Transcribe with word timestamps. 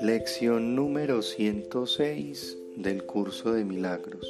Lección 0.00 0.76
número 0.76 1.22
106 1.22 2.56
del 2.76 3.04
curso 3.04 3.52
de 3.52 3.64
milagros. 3.64 4.28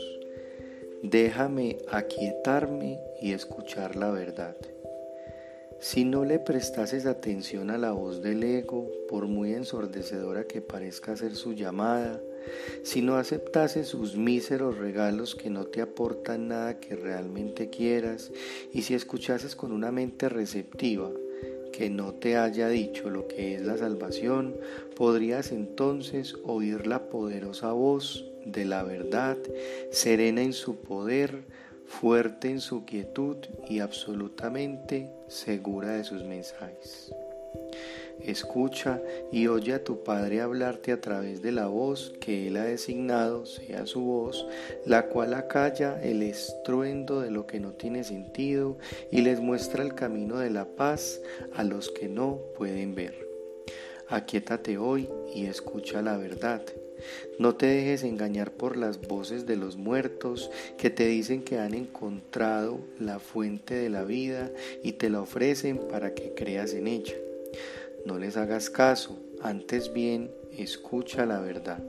Déjame 1.03 1.77
aquietarme 1.91 2.99
y 3.21 3.33
escuchar 3.33 3.95
la 3.95 4.11
verdad. 4.11 4.57
Si 5.79 6.07
no 6.07 6.25
le 6.25 6.39
prestases 6.39 7.05
atención 7.05 7.69
a 7.69 7.77
la 7.77 7.93
voz 7.93 8.23
del 8.23 8.45
ego, 8.45 8.91
por 9.11 9.27
muy 9.27 9.53
ensordecedora 9.53 10.45
que 10.45 10.63
parezca 10.63 11.17
ser 11.17 11.37
su 11.37 11.53
llamada, 11.53 12.19
si 12.83 13.03
no 13.03 13.17
aceptases 13.17 13.89
sus 13.89 14.17
míseros 14.17 14.79
regalos 14.79 15.35
que 15.35 15.51
no 15.51 15.67
te 15.67 15.83
aportan 15.83 16.49
nada 16.49 16.81
que 16.81 16.97
realmente 16.97 17.69
quieras, 17.69 18.33
y 18.73 18.83
si 18.83 18.95
escuchases 18.95 19.55
con 19.55 19.73
una 19.73 19.93
mente 19.93 20.31
receptiva, 20.31 21.11
que 21.73 21.91
no 21.91 22.15
te 22.15 22.37
haya 22.37 22.69
dicho 22.69 23.11
lo 23.11 23.27
que 23.29 23.55
es 23.55 23.63
la 23.63 23.77
salvación, 23.77 24.57
podrías 24.97 25.53
entonces 25.53 26.37
oír 26.45 26.87
la 26.87 27.09
poderosa 27.09 27.73
voz 27.73 28.25
de 28.45 28.65
la 28.65 28.83
verdad, 28.83 29.37
serena 29.91 30.43
en 30.43 30.53
su 30.53 30.77
poder, 30.77 31.45
fuerte 31.87 32.51
en 32.51 32.61
su 32.61 32.85
quietud 32.85 33.37
y 33.69 33.81
absolutamente 33.81 35.11
segura 35.29 35.91
de 35.91 36.05
sus 36.05 36.25
mensajes. 36.25 37.13
Escucha 38.23 39.01
y 39.33 39.47
oye 39.47 39.75
a 39.75 39.85
tu 39.85 40.03
Padre 40.03 40.41
hablarte 40.41 40.93
a 40.93 41.01
través 41.01 41.41
de 41.41 41.53
la 41.53 41.67
voz 41.67 42.15
que 42.21 42.49
Él 42.49 42.57
ha 42.57 42.65
designado, 42.65 43.47
sea 43.47 43.87
su 43.87 44.01
voz, 44.01 44.47
la 44.85 45.07
cual 45.07 45.35
acalla 45.35 46.03
el 46.03 46.23
estruendo 46.23 47.21
de 47.21 47.31
lo 47.31 47.47
que 47.47 47.61
no 47.61 47.73
tiene 47.73 48.05
sentido 48.05 48.79
y 49.11 49.23
les 49.23 49.41
muestra 49.41 49.83
el 49.83 49.95
camino 49.95 50.39
de 50.39 50.51
la 50.51 50.67
paz 50.67 51.21
a 51.55 51.65
los 51.65 51.91
que 51.91 52.09
no 52.09 52.39
pueden 52.57 52.95
ver. 52.95 53.29
Aquietate 54.09 54.79
hoy 54.79 55.09
y 55.35 55.47
escucha 55.47 56.03
la 56.03 56.17
verdad. 56.17 56.63
No 57.39 57.55
te 57.55 57.67
dejes 57.67 58.03
engañar 58.03 58.51
por 58.53 58.77
las 58.77 59.01
voces 59.01 59.47
de 59.47 59.57
los 59.57 59.77
muertos 59.77 60.51
que 60.77 60.91
te 60.91 61.07
dicen 61.07 61.43
que 61.43 61.59
han 61.59 61.75
encontrado 61.75 62.81
la 62.99 63.21
fuente 63.21 63.75
de 63.75 63.91
la 63.91 64.05
vida 64.05 64.51
y 64.83 64.93
te 64.93 65.11
la 65.11 65.21
ofrecen 65.21 65.79
para 65.89 66.15
que 66.15 66.35
creas 66.35 66.73
en 66.73 66.89
ella. 66.89 67.15
No 68.05 68.19
les 68.19 68.37
hagas 68.37 68.71
caso, 68.71 69.19
antes 69.43 69.93
bien 69.93 70.31
escucha 70.53 71.27
la 71.27 71.41
verdad. 71.41 71.83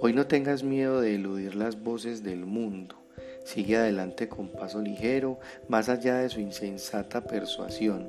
Hoy 0.00 0.12
no 0.12 0.26
tengas 0.26 0.62
miedo 0.62 1.00
de 1.00 1.14
eludir 1.14 1.54
las 1.54 1.82
voces 1.82 2.22
del 2.22 2.44
mundo. 2.44 2.96
Sigue 3.44 3.76
adelante 3.76 4.28
con 4.28 4.48
paso 4.48 4.80
ligero, 4.80 5.38
más 5.68 5.88
allá 5.88 6.18
de 6.18 6.28
su 6.28 6.40
insensata 6.40 7.24
persuasión. 7.24 8.08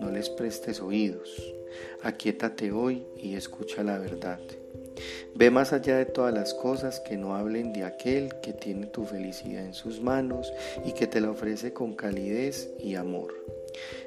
No 0.00 0.10
les 0.10 0.30
prestes 0.30 0.80
oídos. 0.80 1.54
Aquietate 2.02 2.72
hoy 2.72 3.06
y 3.16 3.34
escucha 3.34 3.82
la 3.82 3.98
verdad. 3.98 4.40
Ve 5.34 5.50
más 5.50 5.72
allá 5.72 5.98
de 5.98 6.06
todas 6.06 6.32
las 6.32 6.54
cosas 6.54 7.00
que 7.00 7.16
no 7.16 7.36
hablen 7.36 7.72
de 7.72 7.84
aquel 7.84 8.34
que 8.42 8.52
tiene 8.52 8.86
tu 8.86 9.04
felicidad 9.04 9.64
en 9.64 9.74
sus 9.74 10.00
manos 10.00 10.52
y 10.84 10.92
que 10.92 11.06
te 11.06 11.20
la 11.20 11.30
ofrece 11.30 11.72
con 11.72 11.94
calidez 11.94 12.70
y 12.78 12.94
amor. 12.94 13.34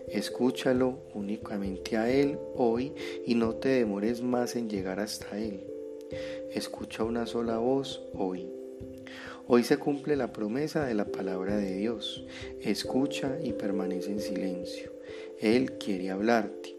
Escúchalo 0.07 0.99
únicamente 1.13 1.97
a 1.97 2.09
Él 2.09 2.39
hoy 2.55 2.93
y 3.25 3.35
no 3.35 3.55
te 3.55 3.69
demores 3.69 4.21
más 4.21 4.55
en 4.55 4.69
llegar 4.69 4.99
hasta 4.99 5.37
Él. 5.37 5.67
Escucha 6.51 7.03
una 7.03 7.27
sola 7.27 7.57
voz 7.57 8.01
hoy. 8.13 8.58
Hoy 9.51 9.63
se 9.63 9.77
cumple 9.77 10.15
la 10.15 10.31
promesa 10.31 10.85
de 10.85 10.93
la 10.93 11.05
palabra 11.05 11.57
de 11.57 11.73
Dios. 11.73 12.23
Escucha 12.61 13.39
y 13.41 13.53
permanece 13.53 14.11
en 14.11 14.19
silencio. 14.19 14.91
Él 15.39 15.79
quiere 15.79 16.11
hablarte. 16.11 16.77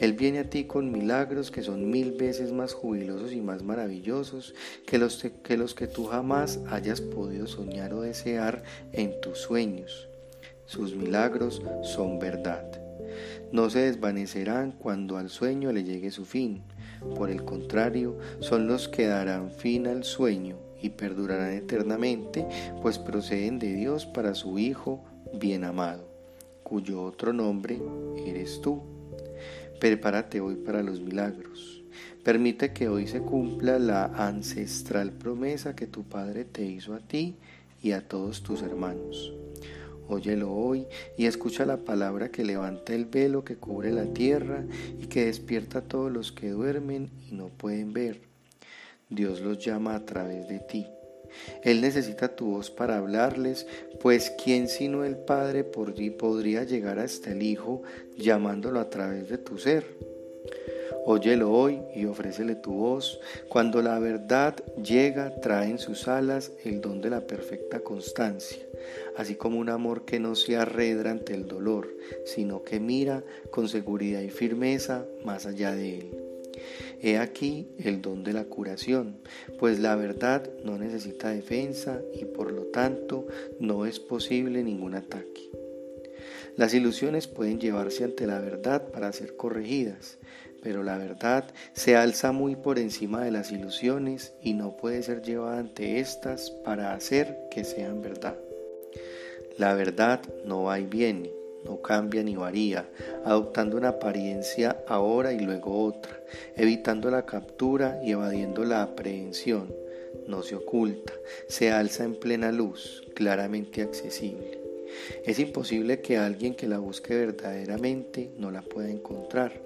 Él 0.00 0.14
viene 0.14 0.40
a 0.40 0.50
ti 0.50 0.64
con 0.64 0.90
milagros 0.90 1.52
que 1.52 1.62
son 1.62 1.88
mil 1.88 2.14
veces 2.14 2.50
más 2.50 2.72
jubilosos 2.72 3.32
y 3.32 3.40
más 3.40 3.62
maravillosos 3.62 4.56
que 4.84 4.98
los, 4.98 5.24
que 5.44 5.56
los 5.56 5.76
que 5.76 5.86
tú 5.86 6.06
jamás 6.06 6.58
hayas 6.68 7.00
podido 7.00 7.46
soñar 7.46 7.94
o 7.94 8.00
desear 8.00 8.64
en 8.90 9.20
tus 9.20 9.38
sueños. 9.38 10.08
Sus 10.66 10.96
milagros 10.96 11.62
son 11.84 12.18
verdad. 12.18 12.68
No 13.52 13.70
se 13.70 13.78
desvanecerán 13.78 14.72
cuando 14.72 15.18
al 15.18 15.30
sueño 15.30 15.70
le 15.70 15.84
llegue 15.84 16.10
su 16.10 16.24
fin. 16.24 16.64
Por 17.14 17.30
el 17.30 17.44
contrario, 17.44 18.18
son 18.40 18.66
los 18.66 18.88
que 18.88 19.06
darán 19.06 19.52
fin 19.52 19.86
al 19.86 20.02
sueño 20.02 20.67
y 20.80 20.90
perdurarán 20.90 21.52
eternamente, 21.52 22.46
pues 22.82 22.98
proceden 22.98 23.58
de 23.58 23.72
Dios 23.74 24.06
para 24.06 24.34
su 24.34 24.58
Hijo 24.58 25.04
bien 25.34 25.64
amado, 25.64 26.08
cuyo 26.62 27.02
otro 27.02 27.32
nombre 27.32 27.78
eres 28.26 28.60
tú. 28.60 28.82
Prepárate 29.80 30.40
hoy 30.40 30.56
para 30.56 30.82
los 30.82 31.00
milagros. 31.00 31.82
Permite 32.24 32.72
que 32.72 32.88
hoy 32.88 33.06
se 33.06 33.20
cumpla 33.20 33.78
la 33.78 34.04
ancestral 34.04 35.12
promesa 35.12 35.74
que 35.74 35.86
tu 35.86 36.04
Padre 36.04 36.44
te 36.44 36.64
hizo 36.64 36.94
a 36.94 37.00
ti 37.00 37.36
y 37.82 37.92
a 37.92 38.06
todos 38.06 38.42
tus 38.42 38.62
hermanos. 38.62 39.32
Óyelo 40.08 40.52
hoy 40.52 40.86
y 41.16 41.26
escucha 41.26 41.66
la 41.66 41.76
palabra 41.78 42.30
que 42.30 42.44
levanta 42.44 42.94
el 42.94 43.04
velo 43.04 43.44
que 43.44 43.56
cubre 43.56 43.92
la 43.92 44.06
tierra 44.06 44.64
y 45.00 45.06
que 45.06 45.26
despierta 45.26 45.80
a 45.80 45.82
todos 45.82 46.10
los 46.10 46.32
que 46.32 46.50
duermen 46.50 47.10
y 47.30 47.34
no 47.34 47.48
pueden 47.48 47.92
ver. 47.92 48.27
Dios 49.10 49.40
los 49.40 49.58
llama 49.64 49.94
a 49.94 50.04
través 50.04 50.48
de 50.48 50.60
ti. 50.60 50.86
Él 51.62 51.80
necesita 51.80 52.34
tu 52.34 52.52
voz 52.52 52.70
para 52.70 52.96
hablarles, 52.96 53.66
pues 54.00 54.32
¿quién 54.42 54.68
sino 54.68 55.04
el 55.04 55.16
Padre 55.16 55.64
por 55.64 55.94
ti 55.94 56.10
podría 56.10 56.64
llegar 56.64 56.98
hasta 56.98 57.32
el 57.32 57.42
Hijo 57.42 57.82
llamándolo 58.16 58.80
a 58.80 58.90
través 58.90 59.28
de 59.28 59.38
tu 59.38 59.58
ser? 59.58 59.84
Óyelo 61.10 61.50
hoy 61.50 61.80
y 61.94 62.04
ofrécele 62.04 62.54
tu 62.54 62.72
voz. 62.72 63.18
Cuando 63.48 63.80
la 63.80 63.98
verdad 63.98 64.56
llega, 64.82 65.40
trae 65.40 65.70
en 65.70 65.78
sus 65.78 66.06
alas 66.06 66.52
el 66.64 66.82
don 66.82 67.00
de 67.00 67.08
la 67.08 67.26
perfecta 67.26 67.80
constancia, 67.80 68.58
así 69.16 69.34
como 69.34 69.58
un 69.58 69.70
amor 69.70 70.04
que 70.04 70.20
no 70.20 70.34
se 70.34 70.56
arredra 70.56 71.10
ante 71.10 71.32
el 71.32 71.46
dolor, 71.46 71.88
sino 72.26 72.62
que 72.62 72.78
mira 72.78 73.24
con 73.50 73.68
seguridad 73.68 74.20
y 74.20 74.28
firmeza 74.28 75.06
más 75.24 75.46
allá 75.46 75.74
de 75.74 75.98
él. 75.98 76.27
He 77.00 77.18
aquí 77.18 77.68
el 77.78 78.02
don 78.02 78.24
de 78.24 78.32
la 78.32 78.44
curación, 78.44 79.18
pues 79.58 79.78
la 79.78 79.96
verdad 79.96 80.48
no 80.64 80.78
necesita 80.78 81.30
defensa 81.30 82.00
y 82.14 82.24
por 82.24 82.52
lo 82.52 82.64
tanto 82.66 83.26
no 83.60 83.86
es 83.86 84.00
posible 84.00 84.62
ningún 84.62 84.94
ataque. 84.94 85.50
Las 86.56 86.74
ilusiones 86.74 87.28
pueden 87.28 87.60
llevarse 87.60 88.04
ante 88.04 88.26
la 88.26 88.40
verdad 88.40 88.90
para 88.90 89.12
ser 89.12 89.36
corregidas, 89.36 90.18
pero 90.62 90.82
la 90.82 90.98
verdad 90.98 91.44
se 91.72 91.94
alza 91.94 92.32
muy 92.32 92.56
por 92.56 92.78
encima 92.78 93.24
de 93.24 93.30
las 93.30 93.52
ilusiones 93.52 94.32
y 94.42 94.54
no 94.54 94.76
puede 94.76 95.02
ser 95.02 95.22
llevada 95.22 95.60
ante 95.60 96.00
éstas 96.00 96.50
para 96.64 96.94
hacer 96.94 97.38
que 97.50 97.62
sean 97.62 98.02
verdad. 98.02 98.36
La 99.56 99.74
verdad 99.74 100.20
no 100.44 100.64
va 100.64 100.80
y 100.80 100.86
viene, 100.86 101.30
no 101.68 101.82
cambia 101.82 102.22
ni 102.22 102.34
varía, 102.34 102.88
adoptando 103.24 103.76
una 103.76 103.90
apariencia 103.90 104.82
ahora 104.86 105.34
y 105.34 105.40
luego 105.40 105.84
otra, 105.84 106.18
evitando 106.56 107.10
la 107.10 107.26
captura 107.26 108.00
y 108.02 108.12
evadiendo 108.12 108.64
la 108.64 108.82
aprehensión. 108.82 109.74
No 110.26 110.42
se 110.42 110.54
oculta, 110.54 111.12
se 111.46 111.70
alza 111.70 112.04
en 112.04 112.14
plena 112.14 112.50
luz, 112.50 113.04
claramente 113.14 113.82
accesible. 113.82 114.58
Es 115.26 115.38
imposible 115.38 116.00
que 116.00 116.16
alguien 116.16 116.54
que 116.54 116.66
la 116.66 116.78
busque 116.78 117.14
verdaderamente 117.14 118.30
no 118.38 118.50
la 118.50 118.62
pueda 118.62 118.88
encontrar. 118.88 119.60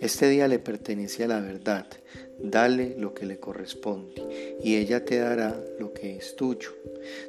Este 0.00 0.28
día 0.28 0.48
le 0.48 0.58
pertenece 0.58 1.24
a 1.24 1.28
la 1.28 1.40
verdad, 1.40 1.86
dale 2.38 2.94
lo 2.98 3.12
que 3.12 3.26
le 3.26 3.38
corresponde 3.38 4.56
y 4.62 4.76
ella 4.76 5.04
te 5.04 5.18
dará 5.18 5.54
lo 5.78 5.92
que 5.92 6.16
es 6.16 6.34
tuyo. 6.34 6.70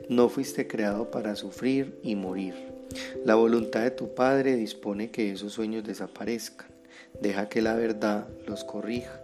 No 0.08 0.30
fuiste 0.30 0.66
creado 0.66 1.12
para 1.12 1.36
sufrir 1.36 2.00
y 2.02 2.16
morir 2.16 2.77
la 3.26 3.36
voluntad 3.36 3.84
de 3.84 3.92
tu 3.92 4.14
Padre 4.14 4.56
dispone 4.56 5.12
que 5.12 5.32
esos 5.32 5.54
sueños 5.54 5.84
desaparezcan. 5.84 6.68
Deja 7.22 7.50
que 7.50 7.62
la 7.62 7.76
verdad 7.76 8.28
los 8.46 8.64
corrija. 8.64 9.22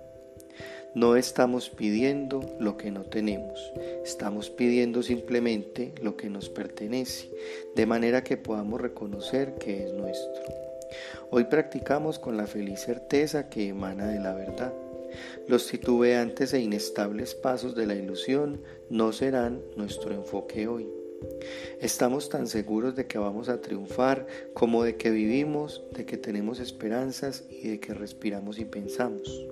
No 0.95 1.15
estamos 1.15 1.69
pidiendo 1.71 2.56
lo 2.60 2.77
que 2.77 2.92
no 2.92 3.01
tenemos, 3.01 3.74
estamos 4.04 4.51
pidiendo 4.51 5.01
simplemente 5.01 5.92
lo 6.04 6.15
que 6.15 6.30
nos 6.30 6.50
pertenece, 6.50 7.31
de 7.75 7.88
manera 7.88 8.24
que 8.24 8.38
podamos 8.38 8.80
reconocer 8.80 9.56
que 9.56 9.86
es 9.86 9.94
nuestro. 9.94 10.44
Hoy 11.31 11.45
practicamos 11.45 12.19
con 12.19 12.38
la 12.38 12.45
feliz 12.45 12.81
certeza 12.81 13.50
que 13.50 13.69
emana 13.69 14.06
de 14.07 14.19
la 14.19 14.36
verdad. 14.36 14.71
Los 15.48 15.68
titubeantes 15.68 16.54
e 16.54 16.59
inestables 16.59 17.33
pasos 17.33 17.74
de 17.75 17.88
la 17.88 17.95
ilusión 17.95 18.62
no 18.92 19.13
serán 19.13 19.62
nuestro 19.75 20.13
enfoque 20.13 20.68
hoy. 20.68 21.03
Estamos 21.80 22.30
tan 22.30 22.48
seguros 22.48 22.96
de 22.96 23.08
que 23.08 23.18
vamos 23.18 23.50
a 23.50 23.62
triunfar 23.62 24.28
como 24.54 24.84
de 24.84 24.96
que 24.96 25.10
vivimos, 25.12 25.84
de 25.96 26.06
que 26.06 26.18
tenemos 26.18 26.60
esperanzas 26.60 27.44
y 27.50 27.68
de 27.70 27.80
que 27.80 27.94
respiramos 27.94 28.60
y 28.60 28.66
pensamos. 28.66 29.46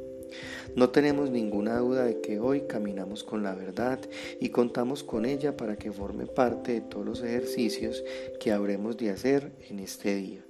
No 0.76 0.90
tenemos 0.90 1.30
ninguna 1.30 1.78
duda 1.78 2.06
de 2.06 2.22
que 2.22 2.40
hoy 2.40 2.62
caminamos 2.62 3.24
con 3.24 3.44
la 3.44 3.54
verdad 3.54 4.00
y 4.40 4.50
contamos 4.50 5.04
con 5.04 5.26
ella 5.26 5.58
para 5.58 5.76
que 5.76 5.92
forme 5.92 6.26
parte 6.26 6.74
de 6.74 6.82
todos 6.82 7.06
los 7.06 7.22
ejercicios 7.22 8.04
que 8.40 8.52
habremos 8.52 8.98
de 8.98 9.10
hacer 9.10 9.52
en 9.70 9.80
este 9.80 10.16
día. 10.16 10.42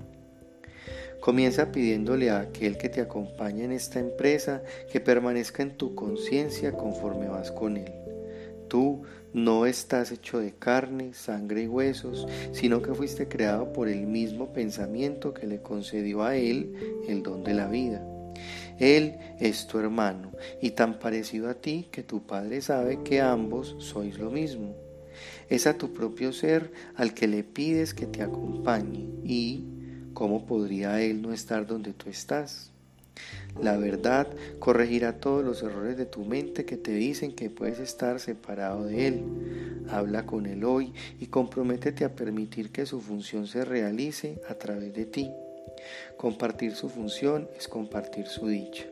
Comienza 1.19 1.71
pidiéndole 1.71 2.31
a 2.31 2.39
aquel 2.39 2.77
que 2.77 2.89
te 2.89 3.01
acompaña 3.01 3.63
en 3.63 3.71
esta 3.71 3.99
empresa 3.99 4.63
que 4.91 4.99
permanezca 4.99 5.61
en 5.61 5.77
tu 5.77 5.93
conciencia 5.93 6.71
conforme 6.71 7.27
vas 7.27 7.51
con 7.51 7.77
él. 7.77 8.00
Tú 8.71 9.01
no 9.33 9.65
estás 9.65 10.13
hecho 10.13 10.39
de 10.39 10.53
carne, 10.53 11.13
sangre 11.13 11.63
y 11.63 11.67
huesos, 11.67 12.25
sino 12.53 12.81
que 12.81 12.93
fuiste 12.93 13.27
creado 13.27 13.73
por 13.73 13.89
el 13.89 14.07
mismo 14.07 14.53
pensamiento 14.53 15.33
que 15.33 15.45
le 15.45 15.61
concedió 15.61 16.23
a 16.23 16.37
él 16.37 17.03
el 17.05 17.21
don 17.21 17.43
de 17.43 17.53
la 17.53 17.67
vida. 17.67 18.01
Él 18.79 19.17
es 19.41 19.67
tu 19.67 19.77
hermano 19.77 20.31
y 20.61 20.71
tan 20.71 20.99
parecido 20.99 21.49
a 21.49 21.55
ti 21.55 21.89
que 21.91 22.01
tu 22.01 22.25
Padre 22.25 22.61
sabe 22.61 23.03
que 23.03 23.19
ambos 23.19 23.75
sois 23.79 24.17
lo 24.17 24.31
mismo. 24.31 24.73
Es 25.49 25.67
a 25.67 25.77
tu 25.77 25.91
propio 25.91 26.31
ser 26.31 26.71
al 26.95 27.13
que 27.13 27.27
le 27.27 27.43
pides 27.43 27.93
que 27.93 28.05
te 28.05 28.21
acompañe 28.21 29.09
y 29.25 29.65
¿cómo 30.13 30.45
podría 30.45 31.01
Él 31.01 31.21
no 31.21 31.33
estar 31.33 31.67
donde 31.67 31.91
tú 31.91 32.09
estás? 32.09 32.71
La 33.61 33.77
verdad 33.77 34.27
corregirá 34.59 35.19
todos 35.19 35.43
los 35.43 35.61
errores 35.61 35.97
de 35.97 36.05
tu 36.05 36.23
mente 36.23 36.65
que 36.65 36.77
te 36.77 36.91
dicen 36.91 37.33
que 37.33 37.49
puedes 37.49 37.79
estar 37.79 38.19
separado 38.19 38.85
de 38.85 39.07
Él. 39.07 39.23
Habla 39.89 40.25
con 40.25 40.45
Él 40.45 40.63
hoy 40.63 40.93
y 41.19 41.27
comprométete 41.27 42.05
a 42.05 42.15
permitir 42.15 42.71
que 42.71 42.85
su 42.85 43.01
función 43.01 43.47
se 43.47 43.65
realice 43.65 44.41
a 44.47 44.55
través 44.55 44.93
de 44.93 45.05
ti. 45.05 45.31
Compartir 46.17 46.75
su 46.75 46.89
función 46.89 47.49
es 47.57 47.67
compartir 47.67 48.27
su 48.27 48.47
dicha. 48.47 48.85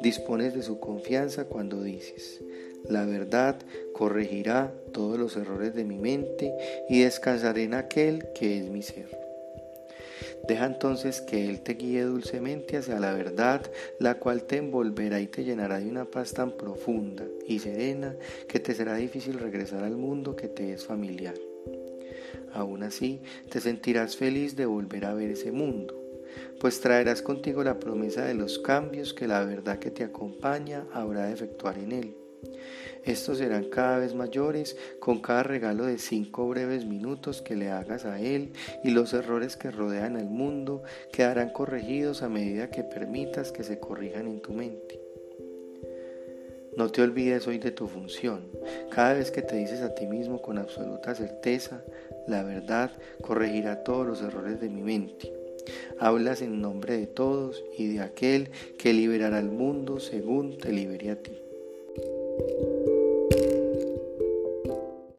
Dispones 0.00 0.54
de 0.54 0.62
su 0.62 0.78
confianza 0.80 1.44
cuando 1.44 1.82
dices, 1.82 2.40
la 2.88 3.04
verdad 3.04 3.58
corregirá 3.92 4.72
todos 4.92 5.18
los 5.18 5.36
errores 5.36 5.74
de 5.74 5.84
mi 5.84 5.98
mente 5.98 6.54
y 6.88 7.00
descansaré 7.00 7.64
en 7.64 7.74
aquel 7.74 8.28
que 8.34 8.58
es 8.58 8.70
mi 8.70 8.82
ser. 8.82 9.27
Deja 10.46 10.66
entonces 10.66 11.20
que 11.20 11.48
Él 11.48 11.60
te 11.60 11.74
guíe 11.74 12.02
dulcemente 12.02 12.76
hacia 12.76 13.00
la 13.00 13.12
verdad, 13.12 13.62
la 13.98 14.18
cual 14.18 14.44
te 14.44 14.56
envolverá 14.56 15.20
y 15.20 15.26
te 15.26 15.44
llenará 15.44 15.78
de 15.78 15.88
una 15.88 16.04
paz 16.04 16.32
tan 16.32 16.52
profunda 16.52 17.24
y 17.46 17.58
serena 17.58 18.16
que 18.46 18.60
te 18.60 18.74
será 18.74 18.94
difícil 18.96 19.38
regresar 19.38 19.84
al 19.84 19.96
mundo 19.96 20.36
que 20.36 20.48
te 20.48 20.72
es 20.72 20.86
familiar. 20.86 21.34
Aún 22.52 22.82
así, 22.82 23.20
te 23.50 23.60
sentirás 23.60 24.16
feliz 24.16 24.56
de 24.56 24.66
volver 24.66 25.04
a 25.04 25.14
ver 25.14 25.30
ese 25.30 25.52
mundo, 25.52 25.94
pues 26.60 26.80
traerás 26.80 27.22
contigo 27.22 27.62
la 27.62 27.78
promesa 27.78 28.24
de 28.24 28.34
los 28.34 28.58
cambios 28.58 29.12
que 29.12 29.26
la 29.26 29.44
verdad 29.44 29.78
que 29.78 29.90
te 29.90 30.04
acompaña 30.04 30.86
habrá 30.92 31.26
de 31.26 31.34
efectuar 31.34 31.78
en 31.78 31.92
él. 31.92 32.27
Estos 33.04 33.38
serán 33.38 33.64
cada 33.70 33.98
vez 33.98 34.14
mayores 34.14 34.76
con 35.00 35.20
cada 35.20 35.42
regalo 35.42 35.86
de 35.86 35.98
cinco 35.98 36.48
breves 36.48 36.84
minutos 36.84 37.40
que 37.40 37.56
le 37.56 37.70
hagas 37.70 38.04
a 38.04 38.20
Él 38.20 38.52
y 38.84 38.90
los 38.90 39.14
errores 39.14 39.56
que 39.56 39.70
rodean 39.70 40.16
al 40.16 40.26
mundo 40.26 40.82
quedarán 41.12 41.50
corregidos 41.50 42.22
a 42.22 42.28
medida 42.28 42.70
que 42.70 42.84
permitas 42.84 43.52
que 43.52 43.64
se 43.64 43.78
corrijan 43.78 44.26
en 44.26 44.40
tu 44.40 44.52
mente. 44.52 45.00
No 46.76 46.90
te 46.90 47.02
olvides 47.02 47.46
hoy 47.48 47.58
de 47.58 47.72
tu 47.72 47.88
función. 47.88 48.44
Cada 48.90 49.14
vez 49.14 49.30
que 49.30 49.42
te 49.42 49.56
dices 49.56 49.80
a 49.80 49.94
ti 49.94 50.06
mismo 50.06 50.40
con 50.40 50.58
absoluta 50.58 51.14
certeza, 51.14 51.82
la 52.28 52.44
verdad 52.44 52.92
corregirá 53.20 53.82
todos 53.82 54.06
los 54.06 54.22
errores 54.22 54.60
de 54.60 54.68
mi 54.68 54.82
mente. 54.82 55.32
Hablas 55.98 56.40
en 56.42 56.60
nombre 56.60 56.96
de 56.96 57.06
todos 57.06 57.64
y 57.76 57.94
de 57.94 58.00
aquel 58.00 58.50
que 58.78 58.92
liberará 58.92 59.38
al 59.38 59.50
mundo 59.50 59.98
según 59.98 60.56
te 60.58 60.72
libere 60.72 61.10
a 61.10 61.16
ti. 61.16 61.47
thank 62.38 62.50
you 62.50 62.67